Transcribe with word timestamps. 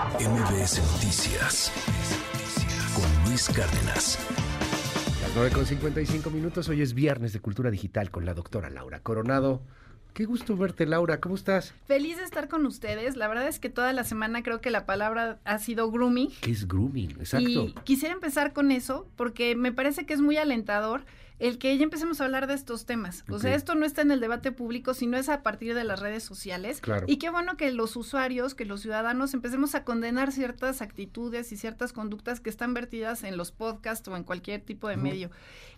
MBS 0.00 0.80
Noticias 0.94 1.70
con 2.94 3.28
Luis 3.28 3.50
Cárdenas. 3.50 4.18
Las 5.20 5.30
9 5.34 5.50
con 5.50 5.66
55 5.66 6.30
minutos, 6.30 6.70
hoy 6.70 6.80
es 6.80 6.94
viernes 6.94 7.34
de 7.34 7.40
Cultura 7.40 7.70
Digital 7.70 8.10
con 8.10 8.24
la 8.24 8.32
doctora 8.32 8.70
Laura 8.70 9.00
Coronado. 9.00 9.60
Qué 10.14 10.24
gusto 10.24 10.56
verte, 10.56 10.86
Laura. 10.86 11.20
¿Cómo 11.20 11.34
estás? 11.34 11.74
Feliz 11.84 12.16
de 12.16 12.24
estar 12.24 12.48
con 12.48 12.64
ustedes. 12.64 13.18
La 13.18 13.28
verdad 13.28 13.46
es 13.46 13.60
que 13.60 13.68
toda 13.68 13.92
la 13.92 14.04
semana 14.04 14.42
creo 14.42 14.62
que 14.62 14.70
la 14.70 14.86
palabra 14.86 15.38
ha 15.44 15.58
sido 15.58 15.90
grooming. 15.90 16.30
¿Qué 16.40 16.52
es 16.52 16.66
grooming? 16.66 17.10
Exacto. 17.18 17.48
Y 17.48 17.74
quisiera 17.84 18.14
empezar 18.14 18.54
con 18.54 18.70
eso 18.70 19.06
porque 19.16 19.54
me 19.54 19.70
parece 19.70 20.06
que 20.06 20.14
es 20.14 20.22
muy 20.22 20.38
alentador 20.38 21.04
el 21.40 21.58
que 21.58 21.76
ya 21.76 21.82
empecemos 21.84 22.20
a 22.20 22.26
hablar 22.26 22.46
de 22.46 22.54
estos 22.54 22.86
temas. 22.86 23.24
O 23.30 23.38
sea, 23.38 23.54
esto 23.54 23.74
no 23.74 23.84
está 23.84 24.02
en 24.02 24.10
el 24.10 24.20
debate 24.20 24.52
público, 24.52 24.94
sino 24.94 25.16
es 25.16 25.28
a 25.28 25.42
partir 25.42 25.74
de 25.74 25.82
las 25.84 25.98
redes 25.98 26.22
sociales. 26.22 26.80
Claro. 26.80 27.06
Y 27.08 27.16
qué 27.16 27.30
bueno 27.30 27.56
que 27.56 27.72
los 27.72 27.96
usuarios, 27.96 28.54
que 28.54 28.64
los 28.66 28.82
ciudadanos 28.82 29.34
empecemos 29.34 29.74
a 29.74 29.82
condenar 29.84 30.32
ciertas 30.32 30.82
actitudes 30.82 31.50
y 31.52 31.56
ciertas 31.56 31.92
conductas 31.92 32.40
que 32.40 32.50
están 32.50 32.74
vertidas 32.74 33.24
en 33.24 33.36
los 33.36 33.50
podcasts 33.52 34.06
o 34.08 34.16
en 34.16 34.22
cualquier 34.22 34.60
tipo 34.60 34.88
de 34.88 34.96
medio. 34.98 35.30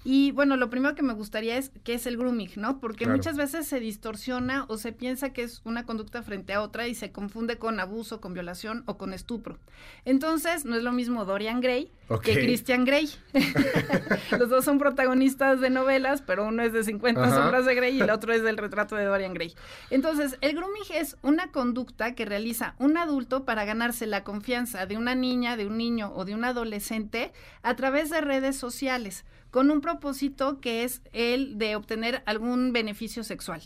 Y 0.05 0.33
bueno, 0.33 0.57
lo 0.57 0.69
primero 0.69 0.97
que 0.97 1.05
me 1.05 1.13
gustaría 1.13 1.57
es 1.57 1.71
qué 1.85 1.95
es 1.95 2.07
el 2.09 2.17
grooming, 2.17 2.51
¿no? 2.57 2.81
Porque 2.81 3.05
Claro. 3.05 3.19
muchas 3.19 3.37
veces 3.37 3.69
se 3.69 3.79
distorsiona 3.79 4.65
o 4.69 4.77
se 4.77 4.91
piensa 4.93 5.33
que 5.33 5.45
es 5.45 5.61
una 5.65 5.87
conducta 5.87 6.25
frente 6.25 6.55
a 6.55 6.61
otra 6.63 6.89
y 6.89 6.97
se 6.97 7.13
confunde 7.13 7.57
con 7.59 7.79
abuso, 7.79 8.21
con 8.21 8.35
violación 8.35 8.83
o 8.87 8.99
con 8.99 9.13
estupro. 9.13 9.59
Entonces, 10.05 10.65
no 10.65 10.75
es 10.75 10.83
lo 10.83 10.91
mismo 10.91 11.25
Dorian 11.25 11.61
Gray 11.61 11.89
que 12.25 12.35
Christian 12.35 12.85
Grey. 12.85 13.09
Los 14.39 14.49
dos 14.51 14.65
son 14.65 14.79
protagonistas 14.79 15.52
de 15.61 15.71
novelas, 15.71 16.23
pero 16.23 16.47
uno 16.47 16.63
es 16.63 16.73
de 16.73 16.85
50 16.85 17.23
Ajá. 17.23 17.35
sombras 17.37 17.67
de 17.67 17.75
Grey 17.75 17.97
y 17.97 18.01
el 18.01 18.11
otro 18.11 18.33
es 18.33 18.43
del 18.43 18.57
retrato 18.57 18.97
de 18.97 19.05
Dorian 19.05 19.35
Gray. 19.35 19.55
Entonces, 19.91 20.39
el 20.41 20.55
grooming 20.55 20.83
es 20.95 21.17
una 21.23 21.51
conducta 21.51 22.15
que 22.15 22.25
realiza 22.25 22.75
un 22.79 22.97
adulto 22.97 23.45
para 23.45 23.65
ganarse 23.65 24.07
la 24.07 24.25
confianza 24.25 24.87
de 24.87 24.97
una 24.97 25.15
niña, 25.15 25.57
de 25.57 25.67
un 25.67 25.77
niño 25.77 26.13
o 26.15 26.25
de 26.25 26.35
un 26.35 26.45
adolescente 26.45 27.33
a 27.63 27.77
través 27.77 28.11
de 28.11 28.21
redes 28.21 28.57
sociales, 28.57 29.25
con 29.51 29.71
un 29.71 29.81
propósito 29.81 30.61
que 30.61 30.85
es 30.85 31.03
el 31.13 31.59
de 31.59 31.77
obtener 31.77 32.23
algún 32.27 32.73
beneficio 32.73 33.25
sexual. 33.25 33.63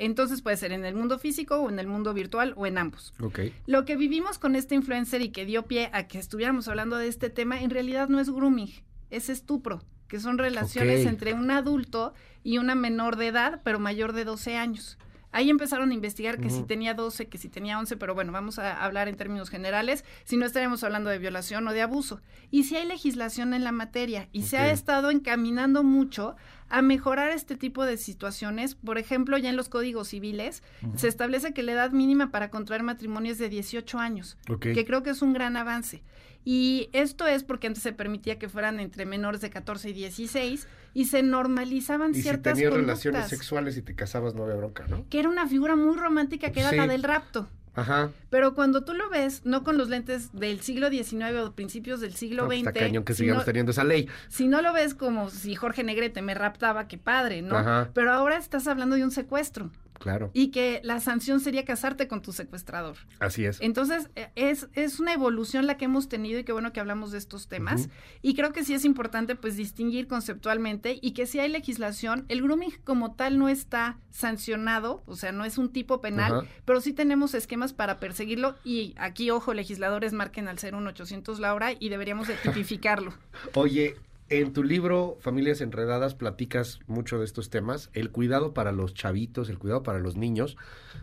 Entonces 0.00 0.40
puede 0.40 0.56
ser 0.56 0.72
en 0.72 0.86
el 0.86 0.94
mundo 0.94 1.18
físico 1.18 1.56
o 1.56 1.68
en 1.68 1.78
el 1.78 1.86
mundo 1.86 2.14
virtual 2.14 2.54
o 2.56 2.66
en 2.66 2.78
ambos. 2.78 3.12
Ok. 3.20 3.40
Lo 3.66 3.84
que 3.84 3.96
vivimos 3.96 4.38
con 4.38 4.56
este 4.56 4.74
influencer 4.74 5.20
y 5.20 5.28
que 5.28 5.44
dio 5.44 5.66
pie 5.66 5.90
a 5.92 6.08
que 6.08 6.18
estuviéramos 6.18 6.68
hablando 6.68 6.96
de 6.96 7.06
este 7.06 7.28
tema, 7.28 7.60
en 7.60 7.68
realidad 7.68 8.08
no 8.08 8.18
es 8.18 8.30
grooming, 8.30 8.72
es 9.10 9.28
estupro, 9.28 9.82
que 10.10 10.18
son 10.18 10.38
relaciones 10.38 11.06
entre 11.06 11.34
un 11.34 11.52
adulto 11.52 12.12
y 12.42 12.58
una 12.58 12.74
menor 12.74 13.16
de 13.16 13.28
edad, 13.28 13.60
pero 13.62 13.78
mayor 13.78 14.12
de 14.12 14.24
12 14.24 14.56
años. 14.56 14.98
Ahí 15.32 15.48
empezaron 15.48 15.92
a 15.92 15.94
investigar 15.94 16.40
que 16.40 16.50
si 16.50 16.64
tenía 16.64 16.94
12, 16.94 17.28
que 17.28 17.38
si 17.38 17.48
tenía 17.48 17.78
11, 17.78 17.96
pero 17.96 18.16
bueno, 18.16 18.32
vamos 18.32 18.58
a 18.58 18.84
hablar 18.84 19.06
en 19.06 19.14
términos 19.14 19.48
generales, 19.48 20.04
si 20.24 20.36
no 20.36 20.44
estaremos 20.44 20.82
hablando 20.82 21.08
de 21.08 21.18
violación 21.18 21.68
o 21.68 21.72
de 21.72 21.82
abuso. 21.82 22.20
Y 22.50 22.64
si 22.64 22.74
hay 22.74 22.84
legislación 22.84 23.54
en 23.54 23.62
la 23.62 23.70
materia 23.70 24.28
y 24.32 24.42
se 24.42 24.58
ha 24.58 24.72
estado 24.72 25.12
encaminando 25.12 25.84
mucho 25.84 26.34
a 26.68 26.82
mejorar 26.82 27.30
este 27.30 27.56
tipo 27.56 27.84
de 27.84 27.96
situaciones. 27.96 28.74
Por 28.74 28.98
ejemplo, 28.98 29.38
ya 29.38 29.50
en 29.50 29.56
los 29.56 29.68
códigos 29.68 30.08
civiles 30.08 30.64
se 30.96 31.06
establece 31.06 31.54
que 31.54 31.62
la 31.62 31.72
edad 31.72 31.92
mínima 31.92 32.32
para 32.32 32.50
contraer 32.50 32.82
matrimonio 32.82 33.30
es 33.30 33.38
de 33.38 33.48
18 33.48 34.00
años, 34.00 34.36
que 34.60 34.84
creo 34.84 35.04
que 35.04 35.10
es 35.10 35.22
un 35.22 35.32
gran 35.32 35.56
avance. 35.56 36.02
Y 36.44 36.88
esto 36.92 37.26
es 37.26 37.44
porque 37.44 37.66
antes 37.66 37.82
se 37.82 37.92
permitía 37.92 38.38
que 38.38 38.48
fueran 38.48 38.80
entre 38.80 39.04
menores 39.06 39.40
de 39.40 39.50
14 39.50 39.90
y 39.90 39.92
16 39.92 40.66
y 40.94 41.04
se 41.04 41.22
normalizaban 41.22 42.12
Y 42.12 42.14
si 42.14 42.22
ciertas 42.22 42.54
tenías 42.54 42.70
conductas, 42.70 43.04
relaciones 43.04 43.28
sexuales 43.30 43.76
y 43.76 43.82
te 43.82 43.94
casabas, 43.94 44.34
no 44.34 44.44
había 44.44 44.56
bronca, 44.56 44.86
¿no? 44.88 45.04
que 45.10 45.20
era 45.20 45.28
una 45.28 45.46
figura 45.46 45.76
muy 45.76 45.96
romántica 45.96 46.50
que 46.52 46.60
era 46.60 46.70
Sí. 46.70 46.76
la 46.76 46.86
del 46.86 47.02
rapto. 47.02 47.48
Ajá. 47.72 48.10
Pero 48.30 48.54
cuando 48.56 48.82
tú 48.84 48.94
lo 48.94 49.08
ves, 49.10 49.42
no 49.44 49.62
con 49.62 49.78
los 49.78 49.88
lentes 49.88 50.32
del 50.32 50.60
siglo 50.60 50.90
XIX 50.90 51.36
o 51.40 51.52
principios 51.54 52.00
del 52.00 52.14
siglo 52.14 52.42
No, 52.42 52.48
pues, 52.48 52.58
XX, 52.60 52.68
está 52.68 52.80
cañón 52.80 53.04
que 53.04 53.14
sino- 53.14 53.26
sigamos 53.26 53.44
teniendo 53.44 53.70
esa 53.70 53.84
ley. 53.84 54.08
si 54.28 54.48
no 54.48 54.60
lo 54.60 54.72
ves 54.72 54.94
como 54.94 55.30
si 55.30 55.54
Jorge 55.54 55.84
Negrete 55.84 56.20
me 56.20 56.34
raptaba, 56.34 56.88
qué 56.88 56.98
padre, 56.98 57.42
¿no? 57.42 57.56
Ajá. 57.56 57.90
Pero 57.94 58.12
ahora 58.12 58.38
estás 58.38 58.66
hablando 58.66 58.96
de 58.96 59.04
un 59.04 59.12
secuestro 59.12 59.70
Claro. 60.00 60.30
y 60.32 60.50
que 60.50 60.80
la 60.82 60.98
sanción 60.98 61.40
sería 61.40 61.66
casarte 61.66 62.08
con 62.08 62.22
tu 62.22 62.32
secuestrador. 62.32 62.96
Así 63.18 63.44
es. 63.44 63.60
Entonces, 63.60 64.08
eh, 64.16 64.30
es, 64.34 64.68
es 64.72 64.98
una 64.98 65.12
evolución 65.12 65.66
la 65.66 65.76
que 65.76 65.84
hemos 65.84 66.08
tenido 66.08 66.38
y 66.38 66.44
qué 66.44 66.52
bueno 66.52 66.72
que 66.72 66.80
hablamos 66.80 67.12
de 67.12 67.18
estos 67.18 67.48
temas. 67.48 67.90
Y 68.22 68.34
creo 68.34 68.52
que 68.52 68.64
sí 68.64 68.72
es 68.72 68.86
importante 68.86 69.36
pues 69.36 69.56
distinguir 69.56 70.08
conceptualmente 70.08 70.98
y 71.02 71.12
que 71.12 71.26
si 71.26 71.38
hay 71.38 71.50
legislación, 71.50 72.24
el 72.28 72.40
grooming 72.40 72.72
como 72.82 73.14
tal 73.14 73.38
no 73.38 73.50
está 73.50 73.98
sancionado, 74.10 75.02
o 75.04 75.16
sea, 75.16 75.32
no 75.32 75.44
es 75.44 75.58
un 75.58 75.70
tipo 75.70 76.00
penal, 76.00 76.48
pero 76.64 76.80
sí 76.80 76.94
tenemos 76.94 77.34
esquemas 77.34 77.72
para 77.74 78.00
perseguirlo 78.00 78.56
y 78.64 78.94
aquí, 78.96 79.30
ojo, 79.30 79.52
legisladores 79.52 80.14
marquen 80.14 80.48
al 80.48 80.56
01800 80.56 81.40
Laura 81.40 81.72
y 81.78 81.90
deberíamos 81.90 82.26
de 82.26 82.36
tipificarlo. 82.36 83.12
Oye, 83.54 83.96
en 84.30 84.52
tu 84.52 84.62
libro 84.62 85.18
Familias 85.20 85.60
Enredadas 85.60 86.14
platicas 86.14 86.78
mucho 86.86 87.18
de 87.18 87.24
estos 87.24 87.50
temas, 87.50 87.90
el 87.92 88.10
cuidado 88.10 88.54
para 88.54 88.70
los 88.70 88.94
chavitos, 88.94 89.50
el 89.50 89.58
cuidado 89.58 89.82
para 89.82 89.98
los 89.98 90.16
niños, 90.16 90.56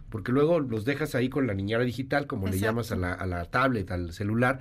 porque 0.09 0.31
luego 0.31 0.61
los 0.61 0.85
dejas 0.85 1.13
ahí 1.13 1.29
con 1.29 1.45
la 1.45 1.53
niñera 1.53 1.83
digital, 1.83 2.25
como 2.25 2.47
le 2.47 2.57
llamas 2.57 2.91
a 2.93 2.95
la, 2.95 3.13
a 3.13 3.25
la 3.25 3.43
tablet, 3.45 3.91
al 3.91 4.13
celular. 4.13 4.59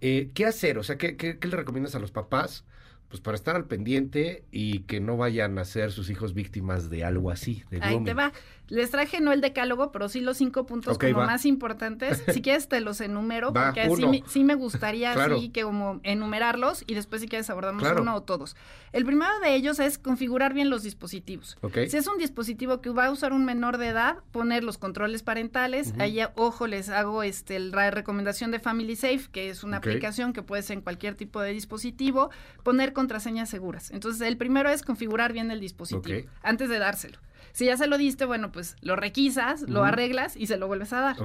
Eh, 0.00 0.30
¿Qué 0.34 0.46
hacer? 0.46 0.78
O 0.78 0.84
sea, 0.84 0.96
¿qué, 0.96 1.16
qué, 1.16 1.38
qué 1.38 1.48
le 1.48 1.56
recomiendas 1.56 1.96
a 1.96 1.98
los 1.98 2.12
papás? 2.12 2.64
Pues 3.08 3.20
para 3.20 3.34
estar 3.34 3.56
al 3.56 3.66
pendiente 3.66 4.44
y 4.52 4.80
que 4.80 5.00
no 5.00 5.16
vayan 5.16 5.58
a 5.58 5.64
ser 5.64 5.90
sus 5.90 6.08
hijos 6.08 6.32
víctimas 6.32 6.90
de 6.90 7.04
algo 7.04 7.30
así, 7.30 7.64
de 7.70 7.80
Ahí 7.82 8.02
te 8.04 8.14
va. 8.14 8.32
Les 8.68 8.90
traje 8.90 9.20
no 9.20 9.32
el 9.32 9.40
decálogo, 9.40 9.92
pero 9.92 10.08
sí 10.08 10.20
los 10.20 10.36
cinco 10.38 10.66
puntos 10.66 10.98
como 10.98 11.18
va. 11.18 11.26
más 11.26 11.46
importantes. 11.46 12.22
Si 12.32 12.42
quieres 12.42 12.68
te 12.68 12.80
los 12.80 13.00
enumero, 13.00 13.52
Va, 13.52 13.66
porque 13.66 13.82
así 13.82 14.06
me, 14.06 14.22
sí 14.26 14.44
me 14.44 14.54
gustaría 14.54 15.12
Claro. 15.14 15.36
así 15.36 15.50
que 15.50 15.62
como 15.62 16.00
enumerarlos 16.02 16.82
y 16.86 16.94
después 16.94 17.20
si 17.22 17.28
quieres 17.28 17.48
abordamos 17.50 17.82
Claro. 17.82 18.02
uno 18.02 18.14
o 18.16 18.22
todos. 18.22 18.56
El 18.92 19.04
primero 19.04 19.30
de 19.40 19.54
ellos 19.54 19.78
es 19.78 19.98
configurar 19.98 20.54
bien 20.54 20.70
los 20.70 20.82
dispositivos. 20.82 21.58
Si 21.88 21.96
es 21.96 22.06
un 22.06 22.18
dispositivo 22.18 22.80
que 22.80 22.90
va 22.90 23.06
a 23.06 23.10
usar 23.10 23.32
un 23.32 23.44
menor 23.44 23.78
de 23.78 23.88
edad, 23.88 24.18
poner 24.32 24.64
los 24.64 24.78
controles 24.78 25.22
parentales. 25.22 25.88
Ujú. 25.88 26.02
Ahí, 26.02 26.18
ojo, 26.34 26.66
les 26.66 26.88
hago 26.88 27.22
este, 27.22 27.58
la 27.58 27.90
recomendación 27.90 28.50
de 28.50 28.58
Family 28.58 28.96
Safe, 28.96 29.28
que 29.30 29.50
es 29.50 29.64
una 29.64 29.76
aplicación 29.78 30.32
que 30.32 30.42
puede 30.42 30.62
ser 30.62 30.78
en 30.78 30.82
cualquier 30.82 31.14
tipo 31.14 31.40
de 31.40 31.52
dispositivo. 31.52 32.30
Poner 32.62 32.92
contraseñas 32.92 33.50
seguras. 33.50 33.90
Entonces, 33.90 34.20
el 34.26 34.36
primero 34.36 34.70
es 34.70 34.82
configurar 34.82 35.32
bien 35.32 35.50
el 35.50 35.60
dispositivo 35.60 36.28
antes 36.42 36.68
de 36.68 36.78
dárselo. 36.78 37.18
Si 37.56 37.64
ya 37.64 37.78
se 37.78 37.86
lo 37.86 37.96
diste, 37.96 38.26
bueno, 38.26 38.52
pues 38.52 38.76
lo 38.82 38.96
requisas, 38.96 39.62
lo 39.62 39.82
arreglas 39.82 40.36
y 40.36 40.46
se 40.46 40.58
lo 40.58 40.66
vuelves 40.66 40.92
a 40.92 41.00
dar. 41.00 41.16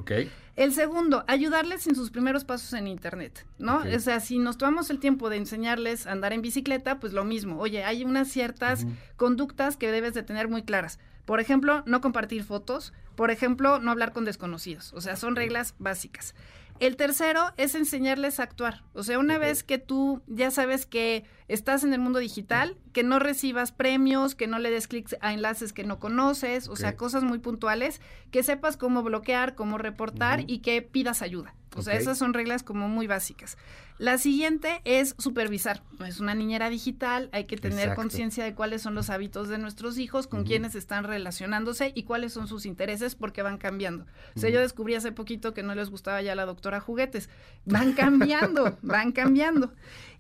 El 0.56 0.72
segundo, 0.72 1.26
ayudarles 1.28 1.88
en 1.88 1.96
sus 1.96 2.10
primeros 2.10 2.46
pasos 2.46 2.72
en 2.72 2.88
Internet, 2.88 3.46
¿no? 3.60 3.84
O 3.94 4.00
sea, 4.00 4.22
si 4.22 4.40
nos 4.40 4.58
tomamos 4.58 4.90
el 4.92 5.00
tiempo 5.00 5.30
de 5.30 5.36
enseñarles 5.36 6.08
a 6.08 6.14
andar 6.14 6.32
en 6.32 6.42
bicicleta, 6.42 7.02
pues 7.02 7.12
lo 7.12 7.26
mismo. 7.26 7.60
Oye, 7.60 7.84
hay 7.84 8.06
unas 8.06 8.30
ciertas 8.30 8.88
conductas 9.18 9.76
que 9.76 9.92
debes 9.92 10.14
de 10.14 10.24
tener 10.24 10.48
muy 10.48 10.64
claras. 10.64 11.00
Por 11.26 11.42
ejemplo, 11.42 11.84
no 11.86 12.00
compartir 12.00 12.46
fotos. 12.46 12.94
Por 13.16 13.30
ejemplo, 13.30 13.80
no 13.80 13.92
hablar 13.92 14.14
con 14.14 14.24
desconocidos. 14.24 14.94
O 14.94 15.02
sea, 15.02 15.18
son 15.18 15.36
reglas 15.36 15.76
básicas. 15.80 16.34
El 16.80 16.96
tercero 16.96 17.52
es 17.58 17.76
enseñarles 17.76 18.40
a 18.40 18.44
actuar. 18.44 18.84
O 18.94 19.04
sea, 19.04 19.20
una 19.20 19.38
vez 19.38 19.64
que 19.64 19.78
tú 19.78 20.24
ya 20.26 20.50
sabes 20.50 20.88
que 20.88 21.26
estás 21.54 21.84
en 21.84 21.94
el 21.94 22.00
mundo 22.00 22.20
digital, 22.20 22.78
que 22.94 23.04
no 23.04 23.20
recibas 23.20 23.72
premios, 23.72 24.36
que 24.36 24.48
no 24.48 24.60
le 24.60 24.72
des 24.72 24.88
clics 24.88 25.16
a 25.22 25.34
enlaces 25.34 25.74
que 25.74 25.84
no 25.84 26.00
conoces, 26.00 26.68
o 26.68 26.76
sea, 26.76 26.96
cosas 26.98 27.24
muy 27.24 27.40
puntuales, 27.40 28.02
que 28.32 28.44
sepas 28.44 28.78
cómo 28.78 29.04
bloquear, 29.04 29.56
cómo 29.56 29.78
reportar 29.78 30.44
y 30.48 30.60
que 30.60 30.82
pidas 30.82 31.22
ayuda. 31.22 31.54
O 31.74 31.82
sea, 31.82 31.94
esas 31.94 32.18
son 32.18 32.34
reglas 32.34 32.64
como 32.64 32.90
muy 32.90 33.08
básicas. 33.08 33.58
La 33.98 34.18
siguiente 34.18 34.82
es 34.84 35.16
supervisar. 35.18 35.84
No 36.00 36.06
es 36.06 36.20
una 36.20 36.36
niñera 36.36 36.70
digital, 36.70 37.30
hay 37.32 37.46
que 37.46 37.56
tener 37.56 37.96
conciencia 37.96 38.44
de 38.44 38.54
cuáles 38.54 38.82
son 38.82 38.94
los 38.94 39.10
hábitos 39.10 39.48
de 39.48 39.58
nuestros 39.58 39.98
hijos, 39.98 40.28
con 40.28 40.42
Ujú. 40.42 40.50
quiénes 40.50 40.76
están 40.76 41.06
relacionándose 41.06 41.94
y 41.96 42.04
cuáles 42.04 42.34
son 42.34 42.48
sus 42.50 42.66
intereses 42.66 43.16
porque 43.16 43.42
van 43.42 43.58
cambiando. 43.58 44.06
O 44.36 44.40
sea, 44.40 44.50
yo 44.50 44.60
descubrí 44.60 44.96
hace 44.96 45.14
poquito 45.14 45.54
que 45.54 45.64
no 45.64 45.74
les 45.74 45.90
gustaba 45.90 46.22
ya 46.22 46.36
la 46.36 46.46
doctora 46.46 46.82
juguetes. 46.82 47.30
Van 47.66 47.94
cambiando, 47.94 48.78
van 48.82 49.12
cambiando. 49.12 49.72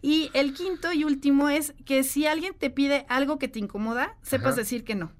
Y 0.03 0.29
el 0.33 0.53
quinto 0.53 0.93
y 0.93 1.03
último 1.03 1.20
es 1.49 1.73
que 1.85 2.03
si 2.03 2.25
alguien 2.27 2.53
te 2.57 2.69
pide 2.69 3.05
algo 3.09 3.37
que 3.39 3.47
te 3.47 3.59
incomoda, 3.59 4.17
sepas 4.21 4.53
Ajá. 4.53 4.61
decir 4.61 4.83
que 4.83 4.95
no. 4.95 5.11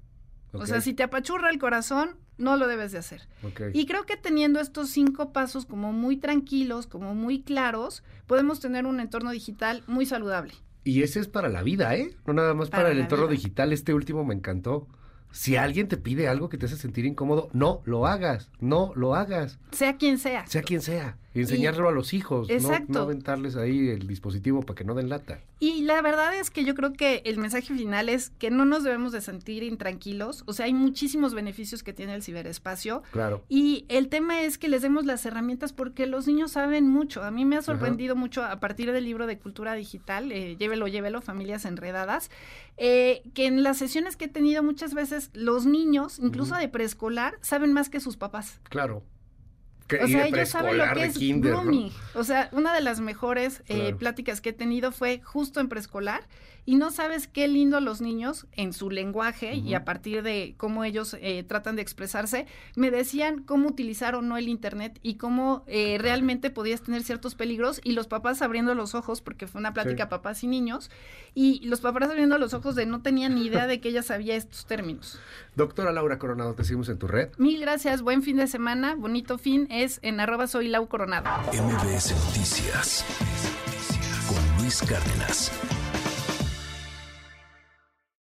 O 0.52 0.66
sea, 0.66 0.80
si 0.82 0.92
te 0.92 1.02
apachurra 1.02 1.48
el 1.50 1.58
corazón, 1.58 2.16
no 2.36 2.56
lo 2.56 2.66
debes 2.68 2.92
de 2.92 2.98
hacer. 2.98 3.26
Y 3.72 3.86
creo 3.86 4.04
que 4.04 4.16
teniendo 4.16 4.60
estos 4.60 4.90
cinco 4.90 5.32
pasos 5.32 5.64
como 5.64 5.92
muy 5.92 6.16
tranquilos, 6.18 6.86
como 6.86 7.14
muy 7.14 7.42
claros, 7.42 8.02
podemos 8.26 8.60
tener 8.60 8.84
un 8.84 9.00
entorno 9.00 9.30
digital 9.30 9.82
muy 9.86 10.04
saludable. 10.04 10.52
Y 10.84 11.02
ese 11.02 11.20
es 11.20 11.28
para 11.28 11.48
la 11.48 11.62
vida, 11.62 11.94
¿eh? 11.96 12.14
No 12.26 12.32
nada 12.34 12.54
más 12.54 12.68
para, 12.68 12.82
Para 12.84 12.92
el 12.94 13.00
entorno 13.00 13.26
vida. 13.26 13.36
digital. 13.36 13.72
Este 13.72 13.94
último 13.94 14.24
me 14.24 14.34
encantó. 14.34 14.88
Si 15.30 15.56
alguien 15.56 15.88
te 15.88 15.96
pide 15.96 16.28
algo 16.28 16.50
que 16.50 16.58
te 16.58 16.66
hace 16.66 16.76
sentir 16.76 17.06
incómodo, 17.06 17.48
no 17.54 17.80
lo 17.84 18.06
hagas. 18.06 18.50
No 18.60 18.92
lo 18.94 19.14
hagas. 19.14 19.58
Sea 19.70 19.96
quien 19.96 20.18
sea. 20.18 20.46
Sea 20.46 20.62
quien 20.62 20.82
sea. 20.82 21.16
Y 21.34 21.40
enseñárselo 21.40 21.88
a 21.88 21.92
los 21.92 22.12
hijos, 22.12 22.48
no, 22.48 22.54
Exacto. 22.54 22.92
no 22.92 23.00
aventarles 23.00 23.56
ahí 23.56 23.88
el 23.88 24.06
dispositivo 24.06 24.62
para 24.62 24.76
que 24.76 24.84
no 24.84 24.94
den 24.94 25.08
lata. 25.08 25.40
Y 25.60 25.82
la 25.82 26.02
verdad 26.02 26.34
es 26.34 26.50
que 26.50 26.64
yo 26.64 26.74
creo 26.74 26.92
que 26.92 27.22
el 27.24 27.38
mensaje 27.38 27.74
final 27.74 28.08
es 28.08 28.30
que 28.30 28.50
no 28.50 28.64
nos 28.64 28.84
debemos 28.84 29.12
de 29.12 29.20
sentir 29.20 29.62
intranquilos. 29.62 30.44
O 30.46 30.52
sea, 30.52 30.66
hay 30.66 30.74
muchísimos 30.74 31.34
beneficios 31.34 31.82
que 31.82 31.92
tiene 31.92 32.14
el 32.14 32.22
ciberespacio. 32.22 33.02
Claro. 33.12 33.44
Y 33.48 33.86
el 33.88 34.08
tema 34.08 34.42
es 34.42 34.58
que 34.58 34.68
les 34.68 34.82
demos 34.82 35.06
las 35.06 35.24
herramientas 35.24 35.72
porque 35.72 36.06
los 36.06 36.26
niños 36.26 36.52
saben 36.52 36.88
mucho. 36.88 37.22
A 37.22 37.30
mí 37.30 37.44
me 37.44 37.56
ha 37.56 37.62
sorprendido 37.62 38.16
mucho 38.16 38.42
a 38.44 38.60
partir 38.60 38.92
del 38.92 39.04
libro 39.04 39.26
de 39.26 39.38
cultura 39.38 39.74
digital, 39.74 40.32
eh, 40.32 40.56
Llévelo, 40.58 40.86
llévelo, 40.88 41.22
familias 41.22 41.64
enredadas, 41.64 42.30
eh, 42.76 43.22
que 43.34 43.46
en 43.46 43.62
las 43.62 43.78
sesiones 43.78 44.16
que 44.16 44.26
he 44.26 44.28
tenido 44.28 44.62
muchas 44.62 44.94
veces 44.94 45.30
los 45.32 45.66
niños, 45.66 46.18
incluso 46.18 46.56
de 46.56 46.68
preescolar, 46.68 47.38
saben 47.40 47.72
más 47.72 47.88
que 47.88 48.00
sus 48.00 48.16
papás. 48.16 48.60
Claro. 48.64 49.02
O 50.00 50.06
y 50.06 50.12
sea, 50.12 50.26
ellos 50.26 50.48
saben 50.48 50.78
lo 50.78 50.92
que 50.94 51.04
es 51.04 51.18
kinder, 51.18 51.52
¿no? 51.52 51.60
grooming. 51.62 51.90
O 52.14 52.24
sea, 52.24 52.48
una 52.52 52.74
de 52.74 52.80
las 52.80 53.00
mejores 53.00 53.62
eh, 53.68 53.76
Claro. 53.78 53.98
pláticas 53.98 54.40
que 54.40 54.50
he 54.50 54.52
tenido 54.52 54.92
fue 54.92 55.20
justo 55.22 55.60
en 55.60 55.68
preescolar 55.68 56.22
y 56.64 56.76
no 56.76 56.92
sabes 56.92 57.26
qué 57.26 57.48
lindo 57.48 57.80
los 57.80 58.00
niños 58.00 58.46
en 58.52 58.72
su 58.72 58.88
lenguaje 58.88 59.54
y 59.56 59.68
Ujú. 59.68 59.76
a 59.76 59.80
partir 59.84 60.22
de 60.22 60.54
cómo 60.56 60.84
ellos 60.84 61.16
eh, 61.20 61.42
tratan 61.42 61.74
de 61.74 61.82
expresarse, 61.82 62.46
me 62.76 62.92
decían 62.92 63.42
cómo 63.42 63.68
utilizar 63.68 64.14
o 64.14 64.22
no 64.22 64.36
el 64.36 64.48
Internet 64.48 65.00
y 65.02 65.14
cómo 65.14 65.64
eh, 65.66 65.98
realmente 66.00 66.50
podías 66.50 66.80
tener 66.82 67.02
ciertos 67.02 67.34
peligros 67.34 67.80
y 67.82 67.92
los 67.92 68.06
papás 68.06 68.42
abriendo 68.42 68.76
los 68.76 68.94
ojos, 68.94 69.20
porque 69.22 69.48
fue 69.48 69.58
una 69.60 69.74
plática 69.74 70.04
Sí. 70.04 70.10
papás 70.10 70.44
y 70.44 70.46
niños, 70.46 70.88
y 71.34 71.66
los 71.66 71.80
papás 71.80 72.08
abriendo 72.08 72.38
los 72.38 72.54
ojos 72.54 72.76
de 72.76 72.86
no 72.86 73.02
tenían 73.02 73.34
ni 73.34 73.46
idea 73.46 73.66
de 73.66 73.80
que 73.80 73.88
ella 73.88 74.02
sabía 74.02 74.36
estos 74.36 74.64
términos. 74.66 75.18
Doctora 75.56 75.90
Laura 75.92 76.18
Coronado, 76.20 76.54
te 76.54 76.62
seguimos 76.62 76.88
en 76.88 76.98
tu 76.98 77.08
red. 77.08 77.30
Mil 77.38 77.60
gracias, 77.60 78.02
buen 78.02 78.22
fin 78.22 78.36
de 78.36 78.46
semana, 78.46 78.94
bonito 78.94 79.36
fin, 79.36 79.66
en 80.02 80.20
arroba 80.20 80.46
soy 80.46 80.68
Lau 80.68 80.86
Coronado. 80.86 81.28
MBS 81.52 82.14
Noticias 82.26 83.04
con 84.28 84.62
Luis 84.62 84.80
Cárdenas. 84.82 85.50